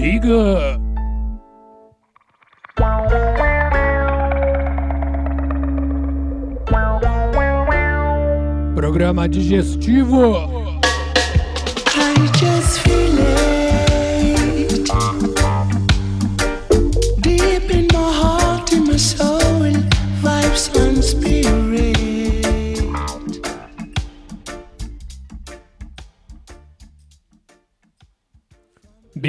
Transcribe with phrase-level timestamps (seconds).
[0.00, 0.80] Biga.
[8.74, 10.69] Programa digestivo.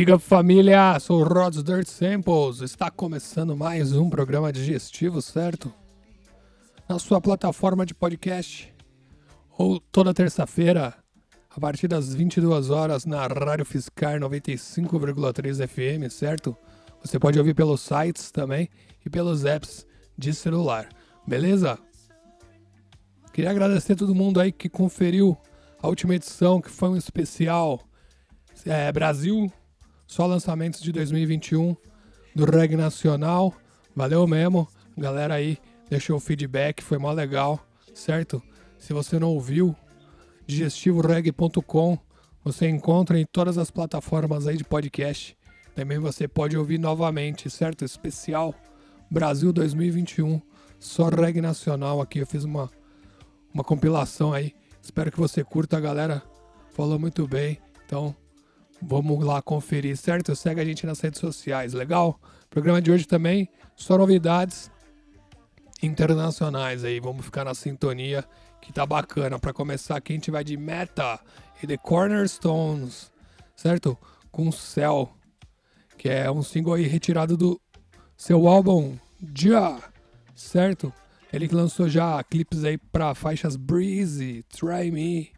[0.02, 2.62] Big Up Família, sou o Rods Dirt Samples.
[2.62, 5.72] Está começando mais um programa digestivo, certo?
[6.90, 8.74] Na sua plataforma de podcast.
[9.56, 10.96] Ou toda terça-feira,
[11.56, 16.58] a partir das 22 horas, na Rádio Fiscar 95,3 FM, certo?
[17.04, 18.70] Você pode ouvir pelos sites também
[19.06, 19.86] e pelos apps
[20.18, 20.90] de celular,
[21.28, 21.78] beleza?
[23.32, 25.38] Queria agradecer a todo mundo aí que conferiu
[25.80, 27.80] a última edição, que foi um especial
[28.66, 29.52] é, Brasil
[30.12, 31.74] só lançamentos de 2021
[32.36, 33.56] do reggae nacional.
[33.96, 34.68] Valeu mesmo.
[34.98, 35.58] Galera aí
[35.90, 38.44] deixou o feedback, foi mó legal, certo?
[38.78, 39.74] Se você não ouviu,
[40.46, 41.98] digestivoreg.com,
[42.44, 45.38] você encontra em todas as plataformas aí de podcast.
[45.74, 47.86] Também você pode ouvir novamente, certo?
[47.86, 48.54] Especial
[49.10, 50.42] Brasil 2021,
[50.78, 52.20] só reggae nacional aqui.
[52.20, 52.70] Eu fiz uma,
[53.54, 54.54] uma compilação aí.
[54.84, 56.22] Espero que você curta, galera.
[56.74, 57.60] Falou muito bem.
[57.86, 58.14] Então,
[58.82, 60.36] Vamos lá conferir, certo?
[60.36, 62.20] Segue a gente nas redes sociais, legal?
[62.50, 64.72] Programa de hoje também, só novidades
[65.84, 67.00] internacionais aí.
[67.00, 68.26] Vamos ficar na sintonia
[68.62, 69.40] que tá bacana.
[69.40, 71.20] Para começar, aqui a gente vai de Meta
[71.62, 73.12] e The Cornerstones,
[73.56, 73.98] certo?
[74.32, 75.10] Com Cell,
[75.98, 77.62] que é um single aí retirado do
[78.18, 78.98] seu álbum
[79.36, 79.80] Já,
[80.36, 80.92] certo?
[81.32, 85.32] Ele lançou já clipes aí para faixas Breezy, Try Me,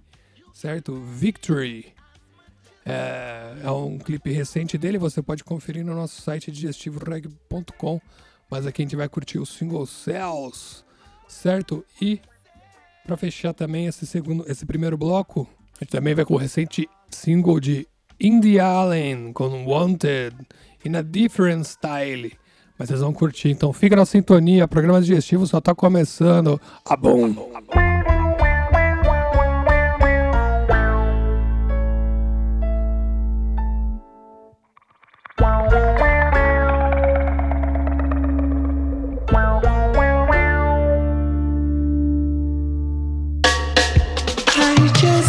[0.54, 1.00] certo?
[1.02, 1.94] Victory.
[2.86, 8.02] É, é, um clipe recente dele, você pode conferir no nosso site digestivoreg.com.
[8.50, 10.84] Mas aqui a gente vai curtir o single Cells,
[11.28, 11.84] certo?
[12.02, 12.20] E
[13.06, 16.88] para fechar também esse segundo, esse primeiro bloco, a gente também vai com o recente
[17.10, 17.88] single de
[18.20, 20.36] Indie Allen com Wanted
[20.86, 22.34] in a Different Style.
[22.78, 26.60] Mas vocês vão curtir, então fica na sintonia, programa digestivo só tá começando.
[26.86, 27.52] A bom.
[27.54, 28.13] A bom.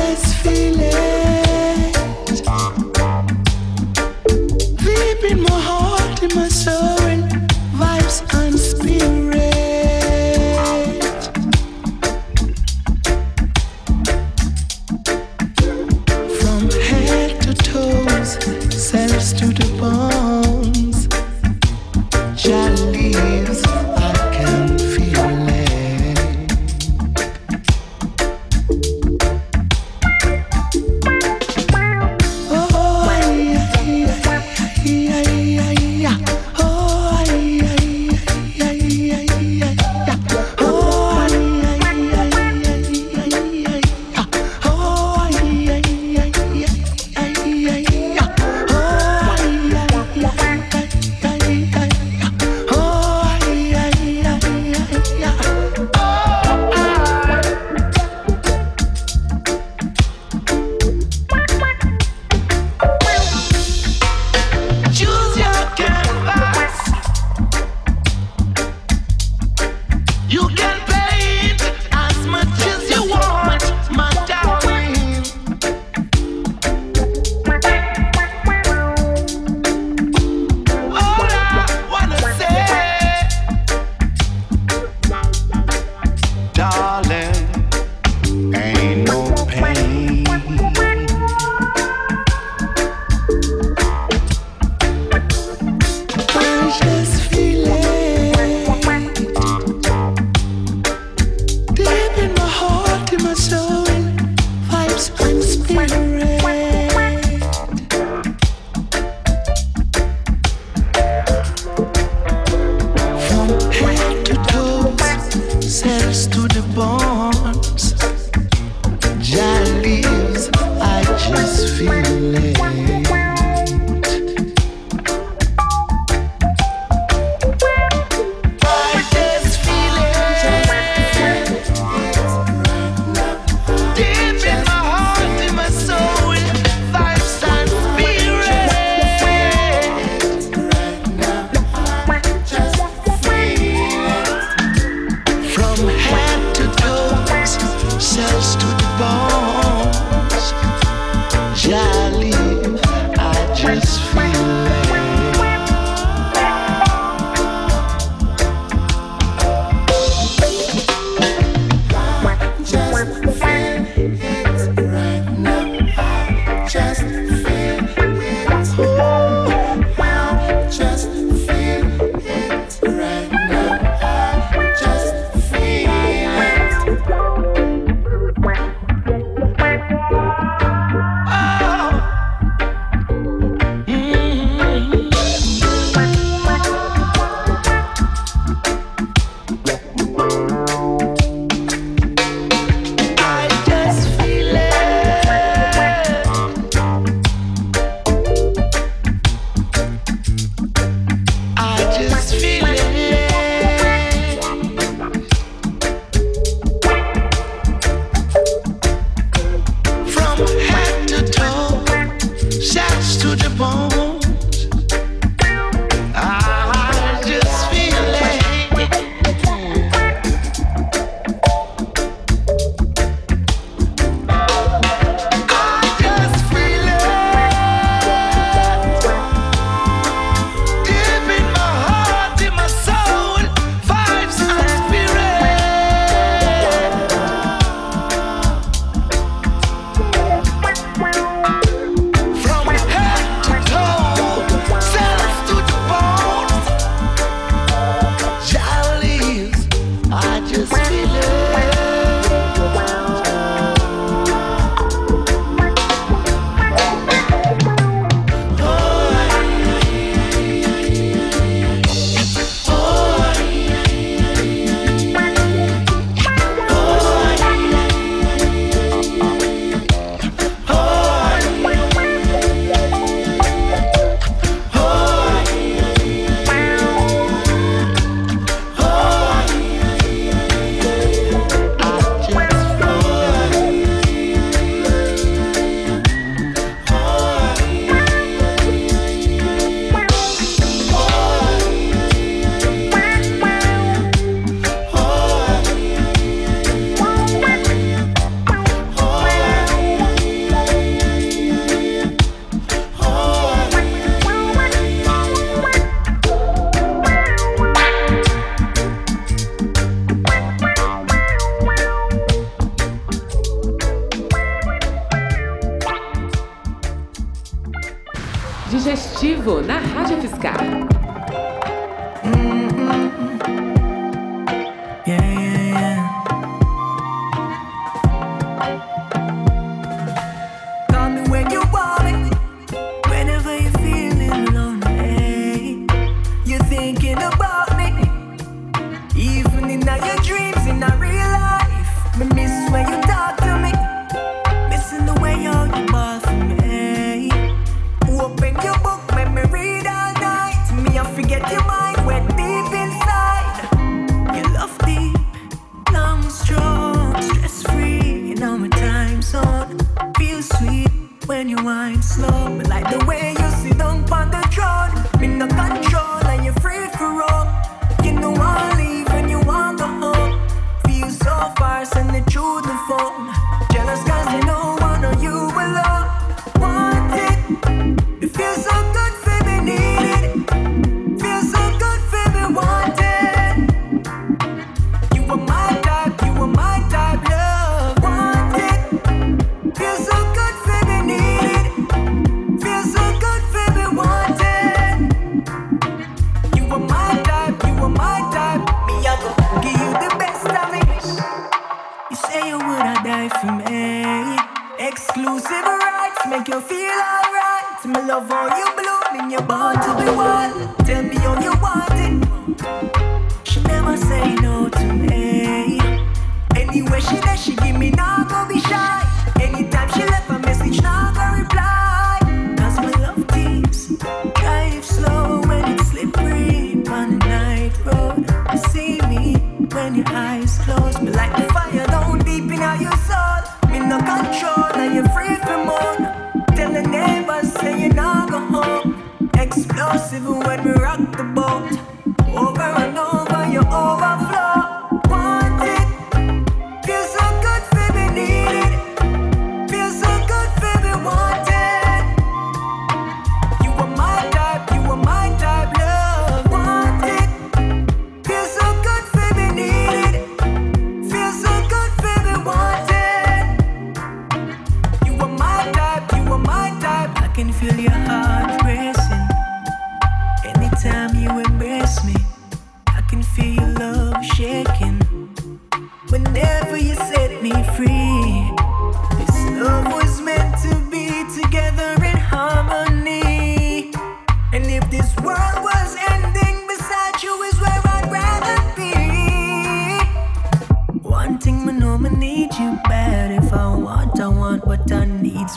[0.00, 1.09] Let's feel it.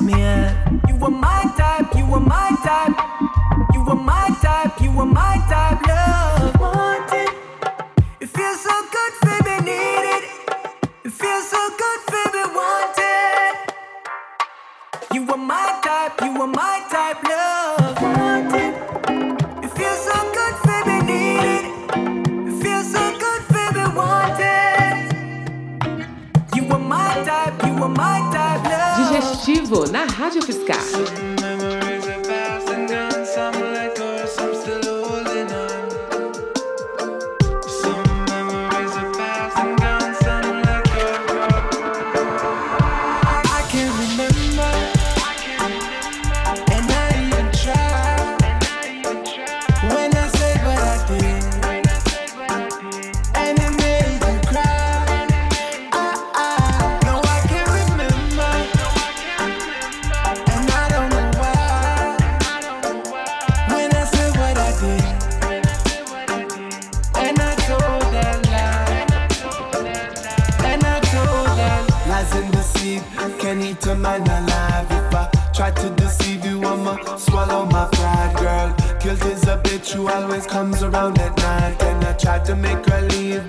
[0.04, 0.14] me.
[0.88, 3.03] You were my type, you were my type.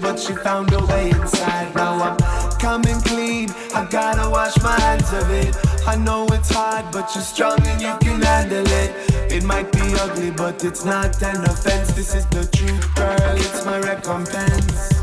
[0.00, 1.74] but she found a way inside.
[1.74, 5.54] Now I'm coming clean, I gotta wash my hands of it.
[5.86, 9.32] I know it's hard, but you're strong and you can handle it.
[9.32, 11.92] It might be ugly, but it's not an offense.
[11.92, 14.93] This is the truth, girl, it's my recompense.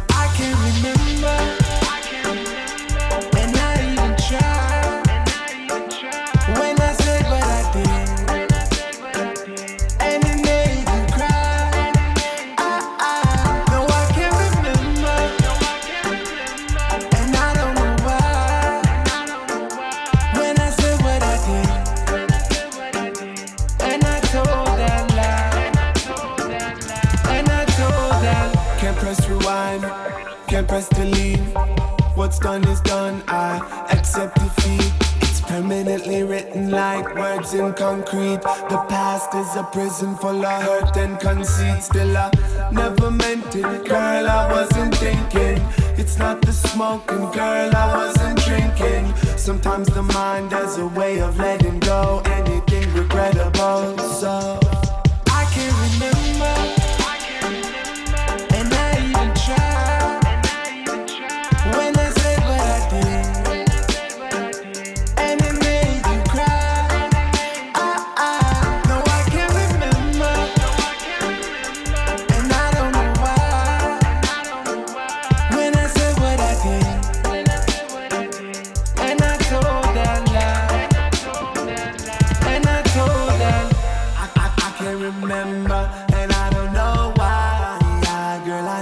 [32.21, 33.23] what's done is done.
[33.27, 33.57] I
[33.89, 34.93] accept defeat.
[35.23, 38.41] It's permanently written like words in concrete.
[38.69, 41.81] The past is a prison full of hurt and conceit.
[41.81, 42.29] Still, I
[42.71, 44.27] never meant it, girl.
[44.39, 45.57] I wasn't thinking.
[45.97, 47.75] It's not the smoking, girl.
[47.83, 49.05] I wasn't drinking.
[49.35, 53.97] Sometimes the mind has a way of letting go anything regrettable.
[53.97, 54.70] So.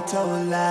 [0.10, 0.69] told loud.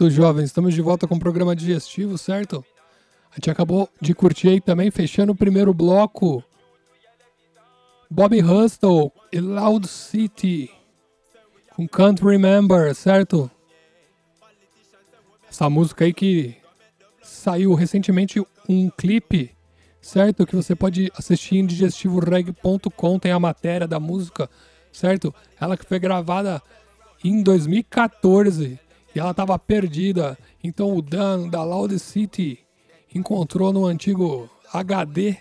[0.00, 2.64] Certo, jovens, estamos de volta com o programa digestivo, certo?
[3.30, 6.42] A gente acabou de curtir aí também, fechando o primeiro bloco.
[8.08, 10.70] Bob Hustle e Loud City
[11.76, 13.50] com Can't Remember, certo?
[15.50, 16.56] Essa música aí que
[17.22, 19.54] saiu recentemente um clipe,
[20.00, 20.46] certo?
[20.46, 24.48] Que você pode assistir em digestivoreg.com, tem a matéria da música,
[24.90, 25.34] certo?
[25.60, 26.62] Ela que foi gravada
[27.22, 28.80] em 2014
[29.14, 30.38] e ela estava perdida.
[30.62, 32.58] Então o Dan da Loud City
[33.14, 35.36] encontrou no antigo HD,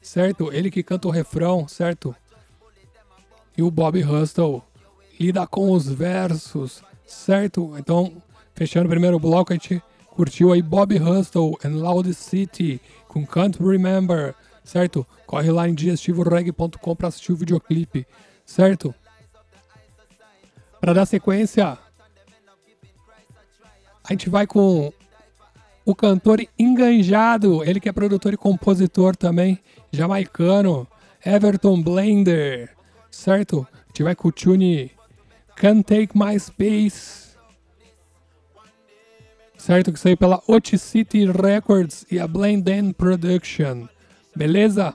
[0.00, 0.52] certo?
[0.52, 2.14] Ele que canta o refrão, certo?
[3.56, 4.62] E o Bob Hustle
[5.18, 7.76] lida com os versos, certo?
[7.78, 8.22] Então,
[8.54, 13.62] fechando o primeiro bloco, a gente curtiu aí Bob Hustle and Loud City com Can't
[13.62, 15.06] Remember, certo?
[15.26, 18.06] Corre lá em digestivoreg.com para assistir o videoclipe,
[18.44, 18.94] certo?
[20.80, 21.78] Para dar sequência,
[24.04, 24.92] a gente vai com
[25.84, 29.58] o cantor enganjado, ele que é produtor e compositor também,
[29.90, 30.86] jamaicano,
[31.24, 32.70] Everton Blender,
[33.10, 33.66] certo?
[33.72, 34.90] A gente vai com o tune
[35.56, 37.36] Can't Take My Space,
[39.56, 39.92] certo?
[39.92, 43.88] Que saiu pela Oticity Records e a Blend Production,
[44.34, 44.94] beleza?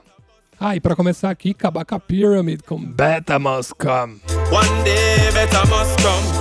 [0.60, 4.20] Ah, e pra começar aqui, Kabaka Pyramid com Beta Must Come.
[4.50, 6.37] One day better must come.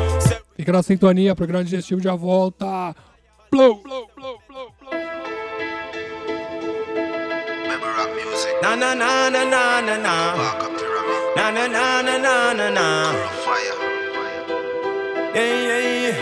[0.57, 2.95] Fica na sintonia, programa digestivo já volta.
[3.51, 4.91] Blow, blow, blow, blow, blow.
[8.61, 10.35] Na na na na na na na.
[11.35, 13.13] Na na na na na na na.
[15.35, 16.17] Yeah, yeah, yeah.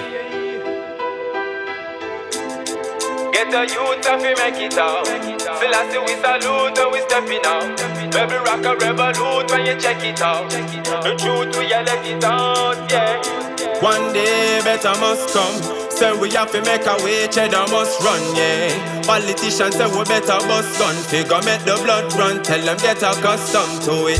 [3.31, 5.07] Get a youth to fi make it out.
[5.07, 7.77] Selassie we salute and we stepping out.
[8.11, 10.49] Baby rock a revolute when you check it out.
[10.49, 13.54] The truth we let it out, yeah.
[13.81, 15.55] One day better must come.
[15.91, 18.71] Say we have to make a way, cheddar must run, yeah.
[19.03, 22.43] Politicians say we better bust gun, figure make the blood run.
[22.43, 24.19] Tell them get accustomed to it.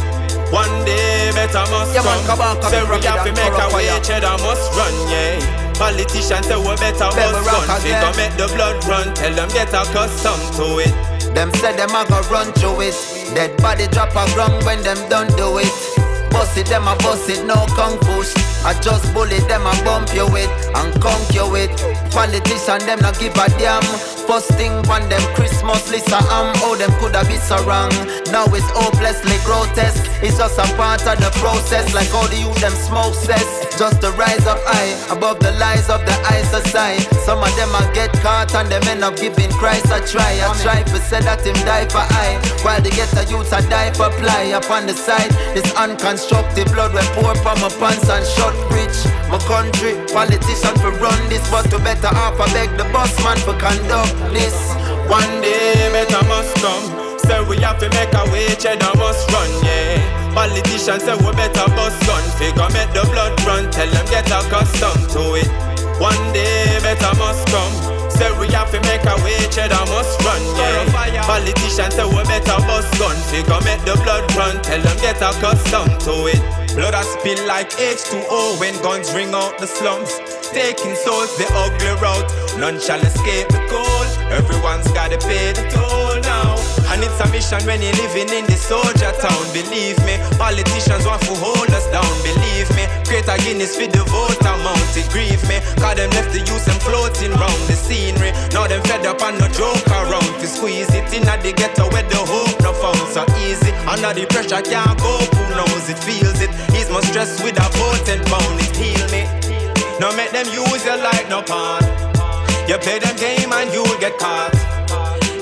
[0.54, 2.38] One day better must Yeah, man, come.
[2.38, 4.04] come on, come Say we have to make a come way, fire.
[4.04, 5.40] cheddar must run, yeah.
[5.76, 9.14] Politicians say we better bust gun, figure make the blood run.
[9.16, 10.94] Tell them get accustomed to it.
[11.36, 12.96] Them say them a go run through it.
[13.36, 15.68] Dead body drop a ground when them done do it.
[16.32, 18.24] Bust it, them a bust it, no kung fu.
[18.66, 21.70] I just bully them a bump you with and conk you with.
[22.12, 24.15] Politician them not give a damn.
[24.28, 27.94] First thing on them Christmas list I am Oh them coulda be so wrong.
[28.34, 30.02] Now it's hopelessly grotesque.
[30.26, 31.94] It's just a part of the process.
[31.94, 33.46] Like all the youth them smoke cess.
[33.78, 37.06] Just to rise up high above the lies of the high society.
[37.22, 40.42] Some of them a get caught and them end up giving Christ a try.
[40.42, 42.42] I try to say that him die for I.
[42.66, 44.58] While the get the youths a die for ply.
[44.58, 48.98] Upon the side, this unconstructive blood we pour from my pants and shut rich.
[49.36, 53.36] My country, politician for run this, but to better off I beg the boss man
[53.44, 54.56] for conduct this.
[55.12, 57.20] One day better must come.
[57.20, 60.00] Say we have to make a way, cheddar must run, yeah.
[60.32, 63.68] Politicians say we better bust gun, figure make the blood run.
[63.76, 65.52] Tell them get accustomed to it.
[66.00, 67.76] One day better must come.
[68.08, 71.28] Say we have to make a way, cheddar must run, yeah.
[71.28, 74.64] Politicians say we better bust gun, figure make the blood run.
[74.64, 76.65] Tell them get accustomed to it.
[76.76, 80.12] Blood a spill like H2O when guns ring out the slums.
[80.52, 82.28] Taking souls the ugly route.
[82.60, 84.08] None shall escape the cold.
[84.28, 86.60] Everyone's gotta pay the toll now.
[86.92, 89.44] And it's a mission when you're living in the soldier town.
[89.56, 92.12] Believe me, politicians want to hold us down.
[92.28, 95.00] Believe me, create a Guinness for the vote amount.
[95.00, 98.36] It grieve me, cause them left the youth them floating round the scenery.
[98.52, 100.28] Now them fed up and no joke around.
[100.44, 102.65] To squeeze it in at the ghetto where the hope
[103.96, 106.52] Under the pressure can't go, who knows it feels it.
[106.76, 109.24] Ease my stress with a potent pound, it heal me.
[110.04, 111.80] Now make them use your light no pawn.
[112.68, 114.52] You play them game and you'll get caught.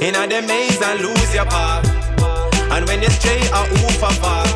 [0.06, 1.82] In a maze and lose your path.
[2.70, 4.54] And when you stray a oof apart.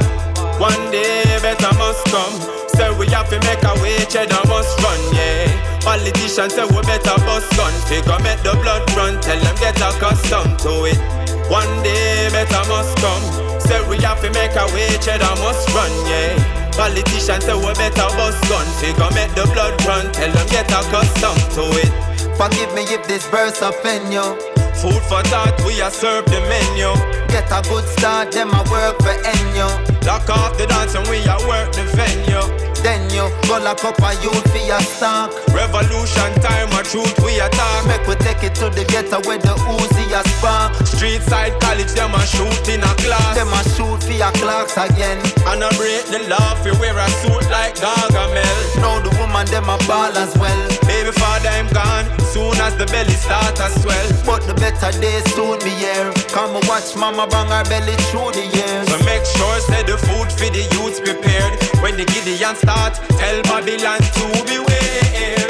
[0.61, 2.37] One day better must come.
[2.77, 5.49] Say we have to make a way, cheddar must run, yeah.
[5.81, 7.73] Politicians say we better bust gun.
[7.89, 11.01] Figure make the blood run, tell them get accustomed to it.
[11.49, 13.46] One day better must come.
[13.67, 16.71] Say we have to make a way, cheddar must run, yeah.
[16.71, 18.65] Politicians say we better bust gun.
[18.79, 21.91] Figure make the blood run, tell them get accustomed to it.
[22.37, 24.56] Forgive me if this verse offend you.
[24.77, 26.93] Food for thought, we are serve the menu.
[27.33, 29.65] Get a good start, them a work for end you.
[30.05, 32.45] Lock off the dance and we are work the venue.
[32.85, 35.33] Then you go lock up a youth for your stock.
[35.49, 37.89] Revolution time, a truth we attack.
[37.89, 40.77] Make we take it to the ghetto where the Uzi a spark.
[40.85, 43.33] Street side college, them a shoot in a class.
[43.33, 45.17] Them a shoot for your clocks again.
[45.49, 48.55] And I break the law, fi wear a suit like Gargamel.
[48.77, 50.61] Now the woman them a ball as well.
[50.87, 52.07] Baby father, I'm gone.
[52.31, 54.07] Soon as the belly start to swell.
[54.25, 56.11] But the better days soon be here.
[56.31, 58.87] Come and watch mama bang her belly through the years.
[58.87, 61.53] So make sure say the food for the youths prepared.
[61.83, 65.43] When the Gideon start, tell Babylon to beware.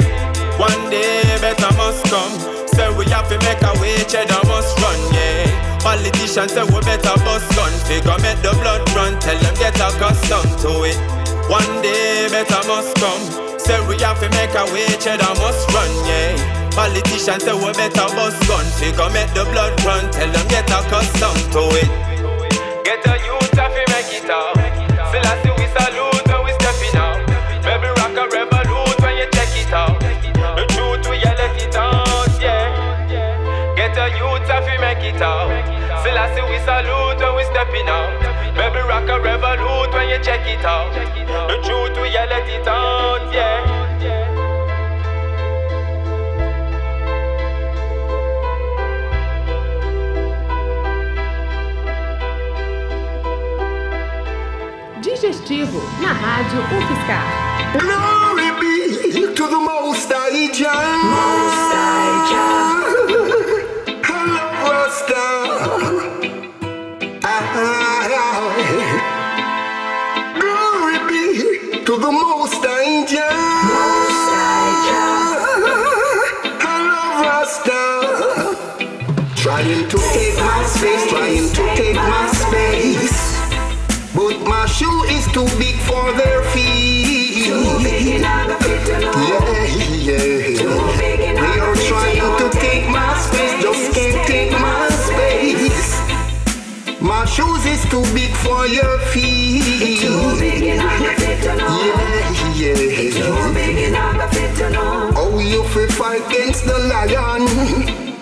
[0.58, 2.34] One day better must come.
[2.74, 5.78] Say we have to make a way, cheddar must run, yeah.
[5.78, 9.18] Politicians say we better bust gun, figure make the blood run.
[9.20, 10.98] Tell them get accustomed to it.
[11.48, 13.47] One day better must come.
[13.68, 16.32] Say we have to make a way, cheddar must run, yeah.
[16.72, 20.08] Politicians say we better bust gun, figure make the blood run.
[20.08, 21.90] Tell them get accustomed to it.
[22.80, 24.56] Get a youth we make it out.
[24.56, 27.20] We salute when we stepping out.
[27.60, 30.00] Baby rock a revolute when you check it out.
[30.00, 32.72] The truth we let it out, yeah.
[33.76, 35.52] Get a youth if make it out.
[36.08, 38.16] We salute when we stepping out.
[38.56, 40.88] Baby rock a revolute when you check it out.
[41.52, 41.78] The truth
[42.28, 43.57] let it out, yeah.
[55.28, 57.20] Digestivo na Rádio UFSCar.
[57.76, 60.72] Glory be to the Most High Jah.
[64.08, 65.24] Hello, Rasta.
[70.32, 73.28] Glory be to the Most High Jah.
[76.56, 77.80] Hello, Rasta.
[79.36, 83.28] Trying to take my space, trying to take my space.
[84.18, 85.04] But my shoe
[85.38, 87.46] too big for their feet.
[87.46, 87.78] Yeah,
[89.94, 90.18] yeah.
[90.98, 95.90] They are trying to take my space, just can't take my space.
[97.00, 100.02] My shoes is too big for your feet.
[100.02, 100.34] Yeah,
[102.60, 102.88] yeah.
[105.20, 107.42] Oh, you fi fight against the lion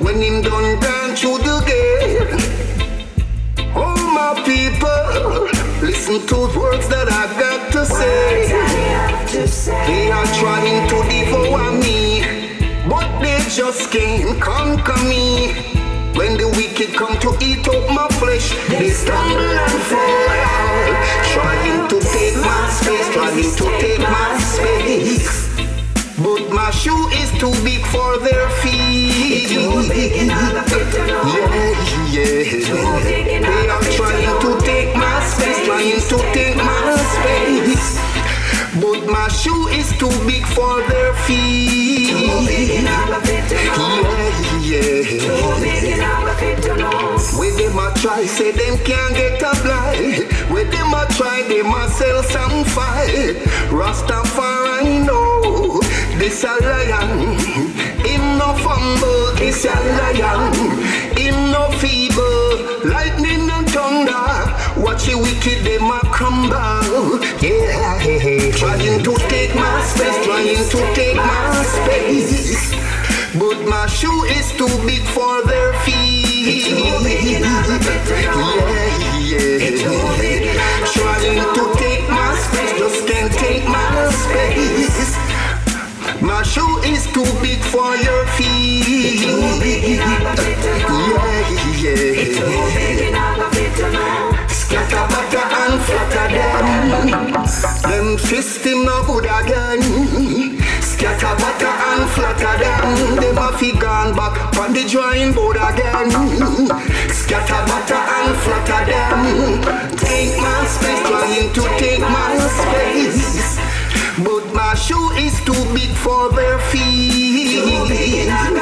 [0.04, 0.55] when him done
[9.86, 12.20] They are trying to devour me,
[12.88, 15.54] but they just can't conquer me.
[16.18, 20.26] When the wicked come to eat up my flesh, they stumble and fall.
[21.34, 25.46] Trying to take my space, trying to take my space.
[26.18, 29.50] But my shoe is too big for their feet.
[29.50, 29.86] Yeah,
[32.10, 33.00] yeah.
[33.38, 38.25] They are trying to take my space, trying to take my space.
[39.04, 42.08] My shoe is too big for their feet.
[44.62, 45.46] Yeah, yeah.
[47.38, 50.32] When them a try, say them can't get a blind.
[50.50, 53.36] When them a try, them a sell some fight.
[53.68, 55.80] Rastafari know
[56.18, 57.38] this a lion.
[58.04, 60.54] Him no fumble, this a lion.
[61.16, 62.45] Him no feeble, and.
[64.96, 67.20] Watch the wicked, them a crumble.
[67.44, 68.00] Yeah,
[68.56, 72.72] trying to take my space, trying to take my space.
[73.38, 76.66] But my shoe is too big for their feet.
[76.66, 77.52] Yeah, yeah.
[80.94, 85.14] Trying to take my space, just can't take my space.
[86.22, 89.20] My shoe is too big for your feet.
[89.20, 89.60] Yeah,
[91.82, 92.05] yeah.
[98.36, 99.80] Them system no good again.
[100.82, 103.16] Scatter, butter, and flatter them.
[103.16, 106.10] Them a fi gone back on the drawing board again.
[107.16, 109.62] Scatter, butter, and flatter them.
[109.96, 113.56] Take my space, trying to take my space.
[114.22, 117.64] But my shoe is too big for their feet.
[117.64, 118.52] Yeah, yeah.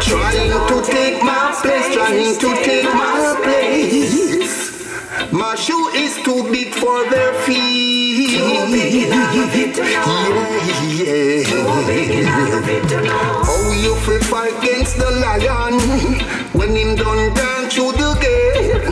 [0.00, 4.51] Trying to take my place, trying to take my place.
[5.32, 8.32] My shoe is too big for their feet.
[8.32, 9.12] Yeah, yeah.
[13.48, 15.80] Oh, you fi fight against the lion
[16.52, 18.84] when him done gone through the gate.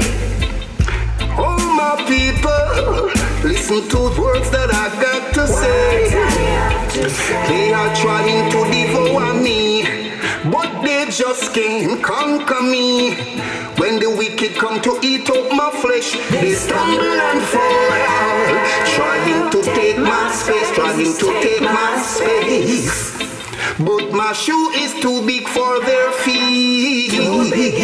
[1.37, 3.11] Oh, my people,
[3.47, 6.09] listen to the words that I got to say.
[7.49, 10.10] They are trying to devour me,
[10.91, 13.15] They just can't conquer me.
[13.79, 18.51] When the wicked come to eat up my flesh, they stumble and fall,
[18.97, 23.17] trying to take my space, trying to take my space.
[23.79, 27.13] But my shoe is too big for their feet.
[27.13, 27.75] Too big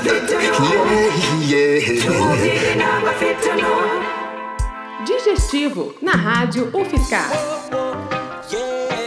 [0.00, 1.12] fit to know.
[1.44, 2.00] Yeah, yeah.
[2.00, 5.04] Too big fit to know.
[5.04, 7.28] Digestivo na rádio UFSCar.
[7.30, 9.03] Oh, oh, oh yeah.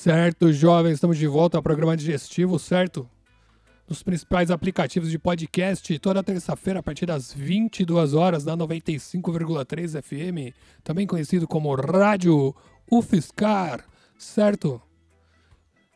[0.00, 3.10] Certo, jovens, estamos de volta ao programa digestivo, certo?
[3.88, 10.54] Nos principais aplicativos de podcast, toda terça-feira a partir das 22 horas na 95,3 FM,
[10.84, 12.54] também conhecido como Rádio
[12.88, 13.84] UFSCar,
[14.16, 14.80] certo?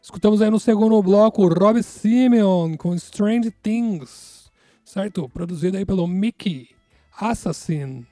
[0.02, 4.50] Escutamos aí no segundo bloco Rob Simeon com Strange Things,
[4.84, 5.28] certo?
[5.28, 6.70] Produzido aí pelo Mickey
[7.16, 8.04] Assassin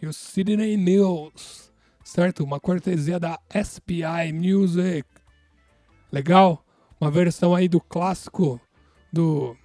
[0.00, 1.73] e o Sidney News
[2.04, 2.44] certo?
[2.44, 5.08] Uma cortesia da SPI Music.
[6.12, 6.64] Legal?
[7.00, 8.60] Uma versão aí do clássico
[9.12, 9.56] do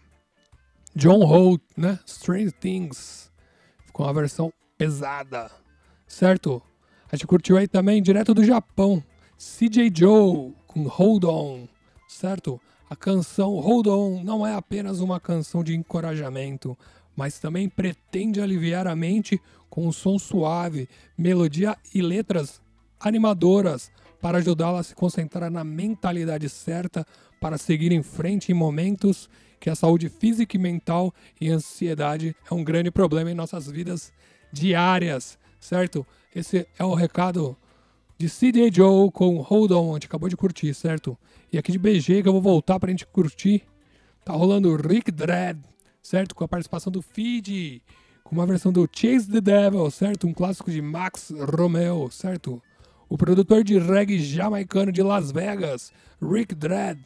[0.95, 1.99] John Holt, né?
[2.05, 3.31] Strange Things.
[3.85, 5.51] Ficou uma versão pesada,
[6.07, 6.61] certo?
[7.11, 9.03] A gente curtiu aí também direto do Japão,
[9.37, 11.67] CJ Joe com Hold On,
[12.07, 12.59] certo?
[12.89, 16.77] A canção Hold On não é apenas uma canção de encorajamento,
[17.15, 22.61] mas também pretende aliviar a mente com um som suave, melodia e letras
[22.99, 23.91] animadoras
[24.21, 27.05] para ajudá-la a se concentrar na mentalidade certa
[27.39, 32.53] para seguir em frente em momentos que a saúde física e mental e ansiedade é
[32.53, 34.11] um grande problema em nossas vidas
[34.51, 36.05] diárias, certo?
[36.33, 37.57] Esse é o recado
[38.17, 41.17] de CJ Joe com Hold On, a gente acabou de curtir, certo?
[41.51, 43.63] E aqui de BG que eu vou voltar pra gente curtir.
[44.23, 45.59] Tá rolando Rick Dread,
[46.01, 46.35] certo?
[46.35, 47.81] Com a participação do Feed
[48.29, 50.27] com uma versão do Chase the Devil, certo?
[50.27, 52.61] Um clássico de Max Romeo, certo?
[53.09, 56.99] O produtor de reggae jamaicano de Las Vegas, Rick Dredd,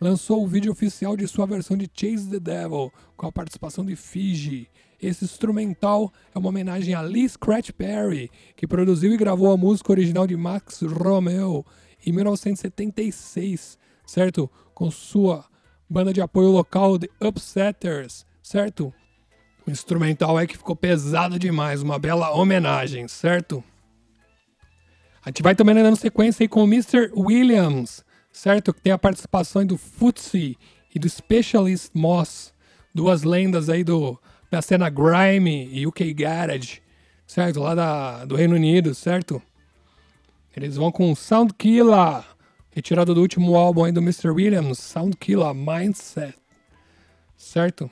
[0.00, 3.94] lançou o vídeo oficial de sua versão de Chase the Devil, com a participação de
[3.94, 4.66] Fiji.
[4.98, 9.92] Esse instrumental é uma homenagem a Lee Scratch Perry, que produziu e gravou a música
[9.92, 11.66] original de Max Romeo
[12.06, 14.50] em 1976, certo?
[14.72, 15.44] Com sua
[15.86, 18.90] banda de apoio local The Upsetters, certo?
[19.66, 23.62] O instrumental é que ficou pesado demais, uma bela homenagem, certo?
[25.24, 27.12] A gente vai também dando sequência aí com o Mr.
[27.16, 28.74] Williams, certo?
[28.74, 30.58] Que tem a participação do Footsie
[30.92, 32.52] e do Specialist Moss,
[32.92, 34.18] duas lendas aí do,
[34.50, 36.82] da cena Grime e UK Garage,
[37.24, 37.60] certo?
[37.60, 39.40] Lá da, do Reino Unido, certo?
[40.56, 42.24] Eles vão com Sound Killer,
[42.72, 44.30] retirado do último álbum aí do Mr.
[44.30, 46.34] Williams, Sound Killer Mindset,
[47.36, 47.88] certo?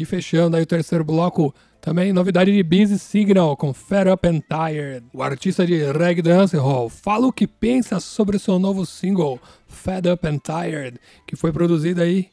[0.00, 4.40] E fechando aí o terceiro bloco, também novidade de Busy Signal com Fed Up and
[4.40, 5.04] Tired.
[5.12, 9.38] O artista de reggae dancehall fala o que pensa sobre seu novo single
[9.68, 12.30] Fed Up and Tired, que foi produzido aí,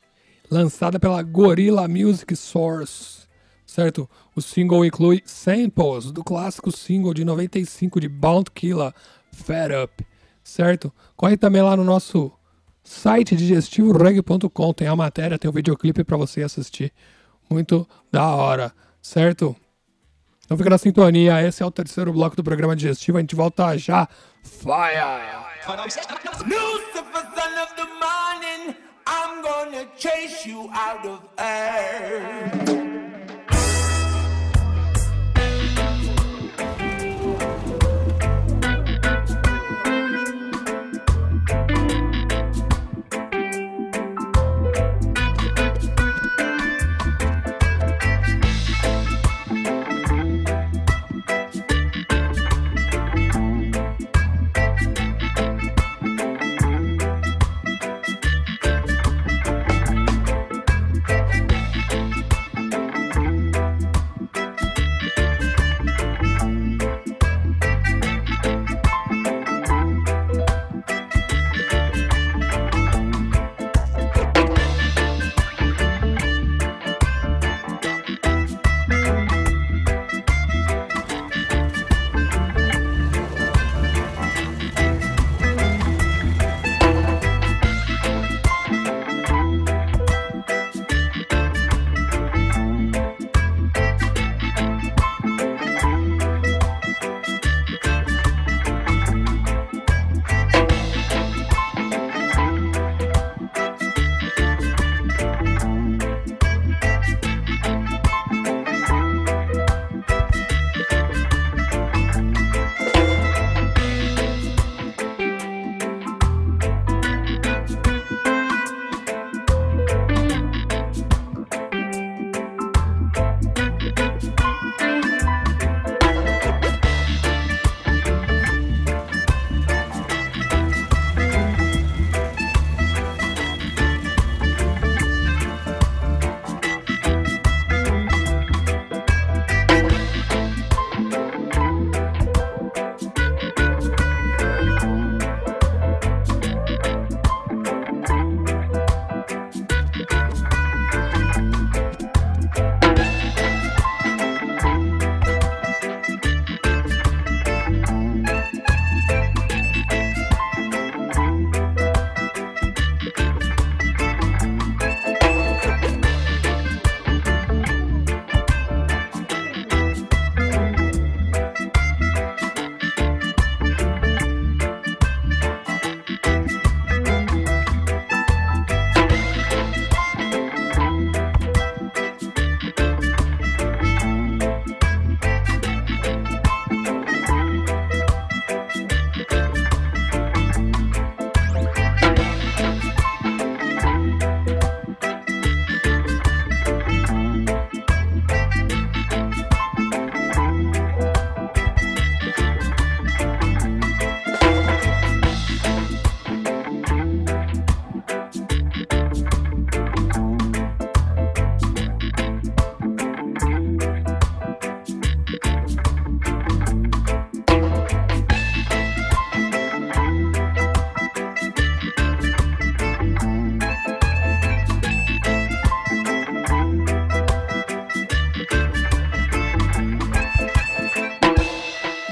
[0.49, 3.27] lançada pela Gorilla Music Source.
[3.65, 4.09] Certo?
[4.33, 8.93] O single inclui samples do clássico single de 95 de Bound Killer,
[9.33, 10.07] Fed Up.
[10.41, 10.89] Certo?
[11.17, 12.31] Corre também lá no nosso
[12.81, 16.93] site digestivoreg.com, tem a matéria, tem o videoclipe para você assistir.
[17.49, 19.55] Muito da hora, certo?
[20.45, 23.77] Então fica na sintonia, esse é o terceiro bloco do programa digestivo, a gente volta
[23.77, 24.07] já.
[24.43, 25.47] Fire!
[25.67, 28.75] Lucifer, son of the morning,
[29.05, 32.86] I'm gonna chase you out of earth.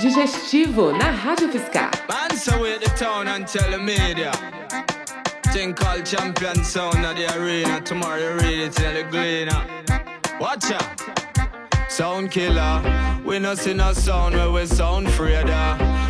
[0.05, 1.49] Digestivo na Rádio.
[2.07, 4.31] Man, so with the town and tell the media.
[5.51, 7.81] Thing called champion sound of the arena.
[7.81, 9.65] Tomorrow you read it in the gleaner.
[10.39, 11.01] Watch out.
[11.89, 12.83] Sound killer.
[13.25, 15.49] We no see no sound where we sound afraid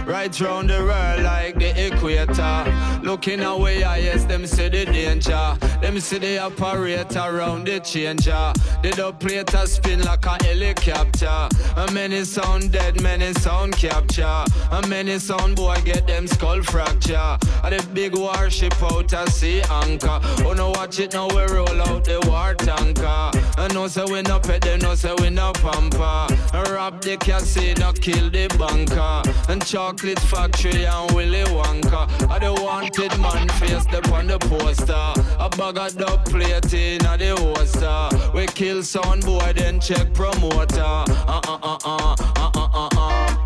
[0.05, 3.01] Right round the world like the equator.
[3.03, 5.57] Looking away, I yes, them see the danger.
[5.81, 8.53] Them see the operator around the changer.
[8.83, 11.49] The dub spin like a helicopter.
[11.75, 14.45] And many sound dead, many sound capture.
[14.71, 17.37] And many sound boy get them skull fracture.
[17.63, 20.19] And the big warship out at sea anchor.
[20.45, 23.31] Oh no, watch it now, we roll out the war tanker.
[23.57, 26.27] And no say we no pet them, no say we no pamper.
[26.53, 29.51] And rob the casino, kill the banker.
[29.51, 32.29] And chocolate factory and Willy Wonka.
[32.29, 34.93] I the wanted man face up on the poster.
[35.39, 38.31] A bag of dub plate in a the holster.
[38.33, 40.81] We kill sound boy, then check promoter.
[40.81, 43.37] Uh uh uh uh uh uh uh uh.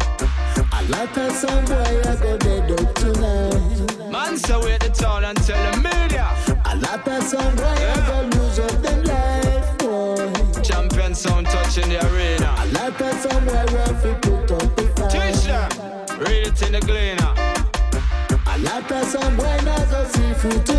[0.74, 4.12] A lot of some boy I go dead up tonight.
[4.12, 6.34] Man, so wait the town and tell the media.
[6.66, 10.62] A lot of some boy I go lose up them life, boy.
[10.62, 12.29] Champion sound touching the arena.
[19.10, 19.90] Some boy not?
[19.90, 20.79] Go see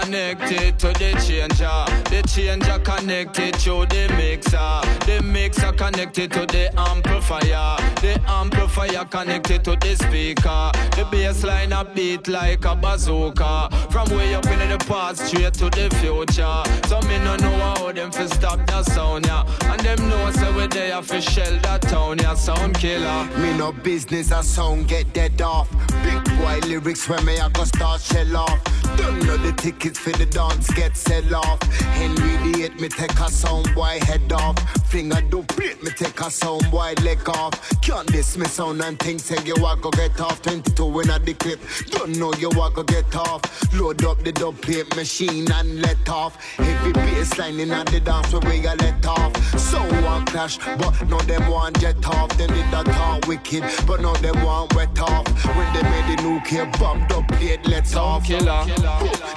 [0.00, 1.84] connected to the changer.
[2.10, 4.80] The changer connected to the mixer.
[5.06, 7.76] The mixer connected to the amplifier.
[8.00, 10.70] The amplifier connected to the speaker.
[10.96, 13.68] The bass line a beat like a bazooka.
[13.90, 16.88] From way up in the past straight to the future.
[16.88, 19.44] So me no know how them fi stop that sound yeah.
[19.64, 22.34] And them know say we there fi shell that town yeah.
[22.34, 23.28] Sound killer.
[23.38, 25.68] Me no business, a sound get dead off.
[26.04, 28.60] Big boy lyrics when me I go start shell off.
[28.96, 31.60] Don't know the tickets for the dance get sell off.
[31.98, 34.56] Henry the eight me take a sound boy head off.
[34.88, 37.52] Finger do plate me take a sound boy leg off.
[37.80, 40.42] Can't dismiss sound and think say you a go get off.
[40.42, 43.42] 22 in a the clip, don't know you a go get off.
[43.74, 46.36] Load up the dub plate machine and let off.
[46.56, 49.32] Heavy bassline in a the dance where we a let off.
[49.58, 52.36] So one clash, but no them want jet off.
[52.38, 55.26] Then did that talk wicked, but no them want wet off.
[55.56, 58.24] When they made the nuclear bomb, dub plate let off.
[58.24, 58.64] killer.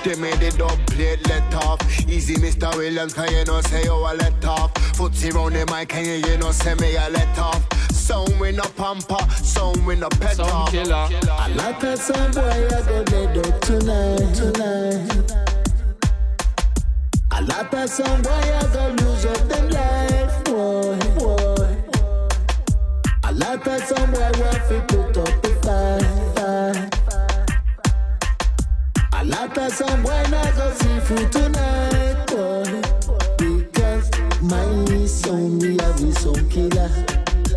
[0.03, 1.79] They made the dub plate let off.
[2.09, 2.71] Easy, Mr.
[2.75, 4.73] Williamz, can you know say you a let off?
[4.97, 7.61] Footsie round the mic, can you, you know say me a let off?
[7.91, 10.71] Sound with no pamper, sound with no pet Sound off.
[10.71, 11.07] killer.
[11.13, 15.33] a lot of some boy I go dead up tonight, tonight.
[17.31, 21.77] A lot of some boy I go lose up them life, boy, boy.
[23.25, 26.16] A lot of some boy want to put up the fight,
[29.29, 32.63] A of some boy not go see food tonight, boy.
[33.37, 34.09] Because
[34.41, 36.89] my son we have we some killer.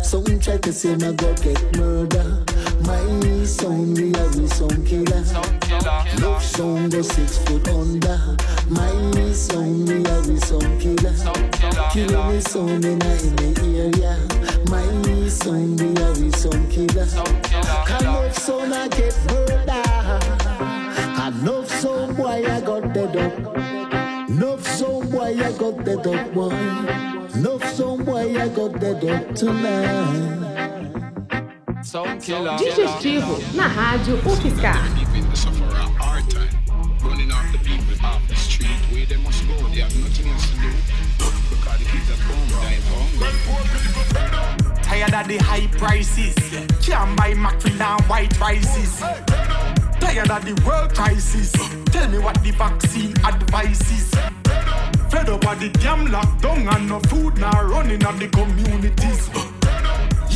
[0.03, 2.43] Some try to say my go get murder.
[2.85, 5.23] My son we have we some killer.
[6.19, 8.37] Love song go six foot under.
[8.69, 11.13] My son we have we some killer.
[11.93, 14.17] Kill me son in the area.
[14.69, 14.83] My
[15.29, 17.07] son we have we some killer.
[17.87, 19.90] Can love son I get murder.
[21.31, 23.33] Enough some boy I got dead up.
[24.29, 26.49] Enough some boy I got dead up boy.
[27.33, 30.41] Enough some boy I got dead up tonight.
[31.83, 32.57] Sound killer.
[32.57, 34.75] Digestivo na Rádio UFSCar.
[34.99, 36.51] People to suffer a hard time.
[37.01, 39.55] Running off the people off the street where they must go.
[39.69, 40.69] They have nothing else to do.
[41.49, 43.07] Because the kids at home dying for.
[44.83, 46.35] Tired of the high prices.
[46.85, 49.01] Can't buy mackerel and white rices.
[50.01, 51.51] Tired of the world crisis.
[51.85, 54.09] Tell me what the vaccine advice is.
[55.09, 59.29] Fed up of the damn lockdown and no food now running on the communities.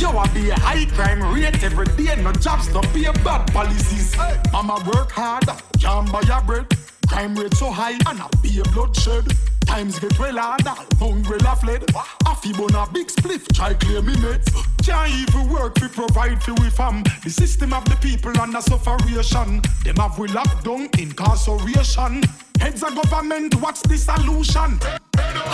[0.00, 4.16] Yo, I be a high crime rate every day, no jobs, no pay bad policies.
[4.52, 5.44] Mama work hard,
[5.80, 6.66] can't buy a bread.
[7.08, 8.28] Crime rate so high and a
[8.72, 9.26] bloodshed.
[9.66, 11.84] Times get well harder, hungry la fled.
[12.26, 14.50] Affy bun a big spliff, try clear me mates.
[14.84, 17.02] Can't even work to provide for we fam.
[17.24, 19.62] The system of the people under sufferation.
[19.84, 22.22] Them have we locked down incarceration.
[22.60, 24.78] Heads of government, what's the solution?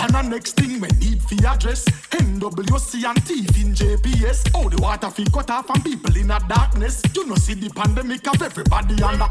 [0.03, 4.81] And the next thing we need for address NWC and thief in JPS Oh, the
[4.81, 7.01] water fi cut off and people in a darkness.
[7.15, 9.27] You know see the pandemic of everybody under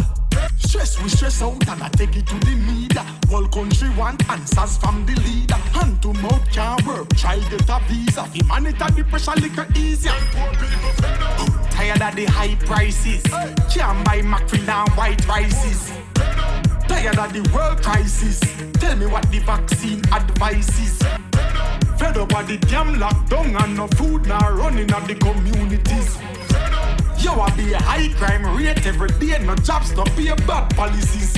[0.59, 1.01] Stress.
[1.03, 3.05] We stress out and I take it to the media.
[3.29, 5.55] Whole country want answers from the leader.
[5.55, 8.29] Hand to mouth can't work, try get a visa.
[8.33, 10.13] The pressure little easier.
[11.71, 13.23] Tired of the high prices.
[13.73, 15.93] Can't buy mackerel and white rices
[16.93, 18.39] Tired of the world crisis.
[18.75, 20.99] Tell me what the vaccine advises.
[21.99, 26.19] Fed up of the damn lockdown and no food now running at the communities.
[27.25, 31.33] Yo, I be a high crime rate every day, no jobs to pay bad policies.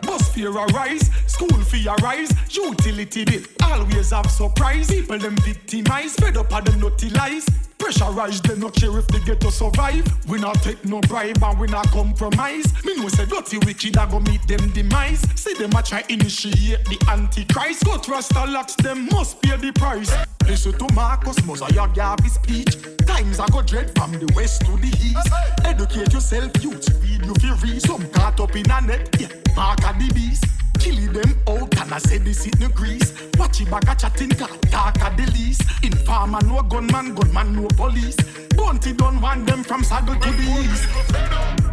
[0.00, 4.88] Bus fear a rise, school fee a rise, utility bill always have surprise.
[4.88, 6.80] People them victimize, fed up of them
[7.12, 7.46] lies.
[7.78, 10.04] Pressurize them not care if they get to survive.
[10.26, 12.66] We not take no bribe and we not compromise.
[12.84, 15.20] Me know say dirty wicked a go meet them demise.
[15.38, 17.84] See them a try initiate the antichrist.
[17.84, 20.12] Go trust the locks, them must pay the price.
[20.48, 22.76] Listen to Marcus Mosiah gave his speech.
[23.06, 25.28] Times I go dread from the west to the east.
[25.66, 26.88] Educate yourself, youth.
[27.02, 27.82] Read you feel read.
[27.82, 29.14] Some caught up in a net.
[29.20, 30.46] Yeah, mark of the beast.
[30.86, 33.12] Killing them out and I say this it no grease.
[33.36, 35.62] Watch it back a chatting car, talk at the least.
[35.82, 38.14] Informer no gunman, gunman no police.
[38.56, 40.84] Bounty don't want them from saddle to the east.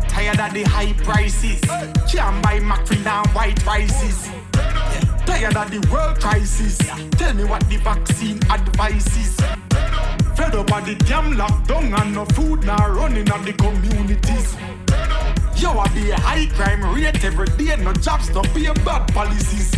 [0.09, 1.61] Tired of the high prices.
[2.11, 4.31] Can't buy mackerel and white rices.
[5.27, 6.79] Tired of the world crisis.
[7.11, 9.35] Tell me what the vaccine advises.
[10.35, 14.55] Fed up of the damn lockdown and no food now running on the communities.
[15.63, 19.71] Yo, I be a high crime rate every day, no jobs to pay bad policies.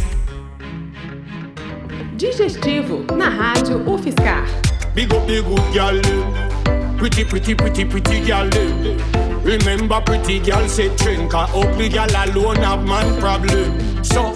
[2.18, 4.50] Digestivo na Rádio UFSCar.
[4.96, 6.98] Big up the good girl them.
[6.98, 8.98] Pretty, pretty, pretty, pretty girl them.
[9.44, 14.04] Remember pretty girl say drink a ugly girl alone have man problem.
[14.04, 14.34] So,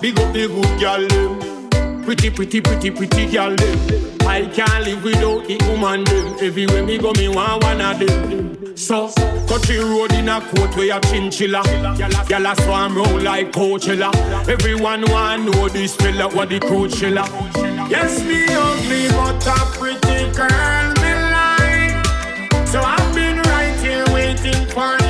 [0.00, 2.02] big up the good girl them.
[2.02, 3.54] Pretty, pretty, pretty, pretty girl.
[4.26, 6.34] I can't live without the woman them.
[6.42, 8.47] Everywhere me go, me want one of them.
[8.74, 9.10] So,
[9.48, 11.62] country road in a coat where a chinchilla.
[11.62, 14.12] Gyal a swarm round like Coachella.
[14.48, 17.24] Everyone want know this fella what the Coachella.
[17.90, 22.66] Yes, me ugly but a pretty girl me like.
[22.66, 25.07] So I've been right here waiting for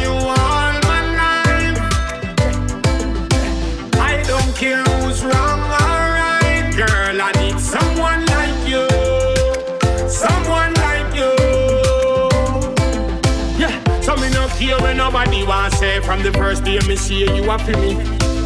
[15.18, 17.94] nobody want say from the first day me see you, are for me.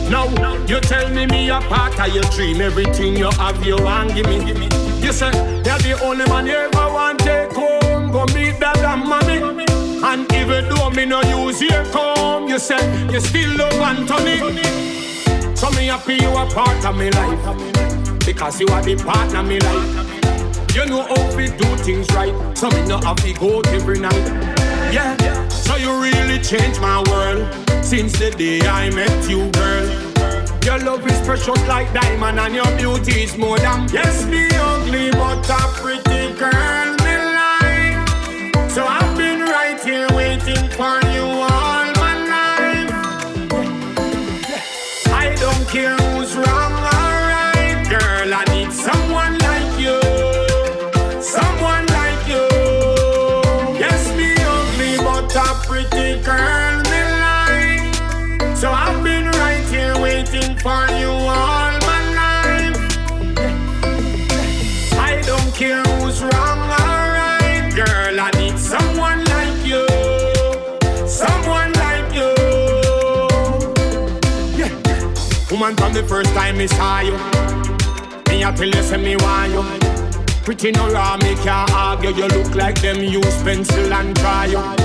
[0.09, 0.25] Now
[0.67, 4.27] you tell me me a part of your dream, everything you have you want give
[4.27, 4.43] me.
[4.45, 4.69] Give me.
[5.05, 5.31] You say
[5.67, 9.67] you're the only man you ever want take home, go meet that and mommy.
[10.03, 12.81] And even though me no use your comb, you say
[13.13, 14.39] you still love Anthony.
[15.55, 19.47] So me happy you a part of me life, because you are the partner of
[19.47, 20.75] me life.
[20.75, 24.27] You know how we do things right, so me no have to go every night.
[24.91, 25.17] Yeah,
[25.73, 27.47] so you really changed my world
[27.83, 29.87] since the day I met you, girl.
[30.65, 33.89] Your love is precious like diamond, and your beauty is more than.
[33.89, 37.02] Yes, me ugly, but a pretty girl
[56.25, 58.57] girl me like.
[58.57, 62.79] So I've been right here waiting for you all my life.
[64.99, 68.21] I don't care who's wrong or right, girl.
[68.21, 69.87] I need someone like you,
[71.09, 72.33] someone like you.
[74.59, 74.73] Yeah.
[75.51, 77.17] Woman, from the first time I saw you,
[78.29, 79.65] me I tell you me want you.
[80.45, 82.11] Pretty no raw, me can't argue.
[82.11, 84.82] You look like them use pencil and try you.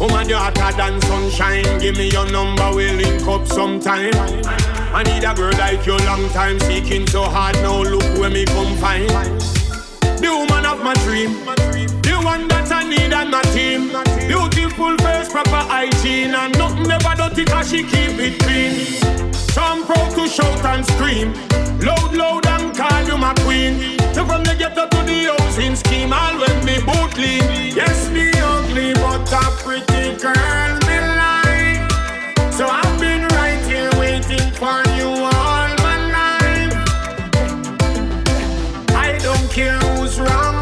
[0.00, 1.78] Woman, you hotter than sunshine.
[1.78, 4.14] Give me your number, we'll link up sometime.
[4.94, 7.54] I need a girl like you, long time seeking so hard.
[7.56, 9.10] Now look where me come find.
[9.10, 11.44] The woman of my dream,
[12.00, 13.92] the one that I need on my team.
[14.26, 18.72] Beautiful face, proper hygiene, and nothing never dirty 'cause she keep it clean.
[19.52, 21.34] So I'm proud to shout and scream,
[21.80, 23.98] loud, loud and call you my queen.
[24.14, 27.76] So from the ghetto to the housing scheme, all when me boot lean.
[27.76, 28.30] Yes, me
[30.20, 30.70] girl.
[32.52, 36.74] So I've been right here waiting for you all my life.
[38.94, 40.60] I don't care who's wrong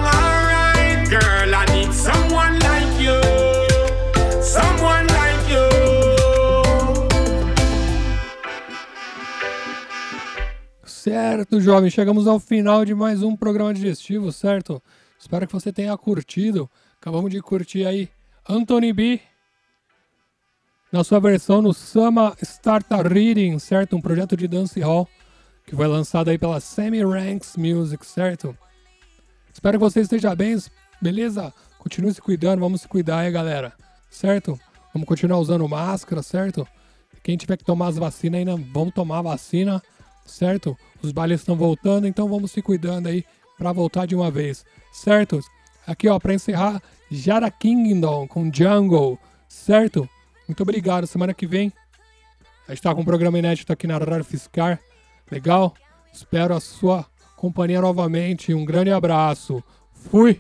[1.09, 1.54] girl.
[1.54, 3.20] I need someone like you,
[4.42, 5.68] someone like you.
[10.84, 14.82] Certo, jovem, chegamos ao final de mais um programa digestivo, certo?
[15.18, 16.70] Espero que você tenha curtido.
[17.09, 18.11] Acabamos de curtir aí
[18.46, 19.18] Anthony B
[20.92, 23.96] na sua versão no Sama Starta Reading, certo?
[23.96, 25.09] Um projeto de dance hall
[25.64, 28.54] que foi lançado aí pela Semi Ranks Music, certo?
[29.50, 30.54] Espero que você esteja bem,
[31.00, 31.50] beleza?
[31.78, 33.72] Continue se cuidando, vamos se cuidar aí, galera,
[34.11, 34.61] certo?
[34.92, 36.68] Vamos continuar usando máscara, certo?
[37.22, 39.82] Quem tiver que tomar as vacinas ainda, vamos tomar a vacina,
[40.26, 40.76] certo?
[41.02, 43.24] Os bailes estão voltando, então vamos se cuidando aí,
[43.56, 45.40] pra voltar de uma vez, certo?
[45.89, 49.18] Aqui, ó, pra encerrar, Jara Kingdom com Jungle,
[49.49, 50.07] certo?
[50.47, 51.07] Muito obrigado.
[51.07, 51.72] Semana que vem
[52.68, 54.78] a gente tá com um programa inédito aqui na Rádio Fiscar.
[55.30, 55.72] Legal?
[56.12, 58.53] Espero a sua companhia novamente.
[58.53, 59.64] Um grande abraço.
[60.11, 60.39] Fui!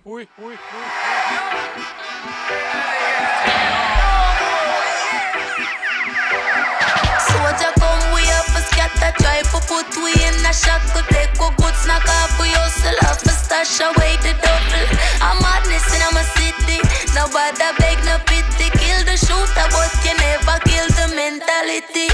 [8.38, 13.08] Up a scatter try for put we in a shackle Take what good snack hustle
[13.08, 13.27] off a
[13.64, 14.86] stash away the double.
[15.20, 16.78] I'm madness in my city
[17.14, 18.70] Nobody beg no pity.
[18.78, 22.08] Kill the shooter but you never kill the mentality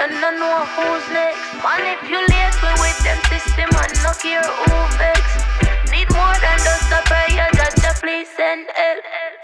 [0.00, 1.44] and I know who's next.
[1.60, 5.20] Manipulate me with them system and no care who vex.
[5.92, 9.39] Need more than just a prayer, just a please send help.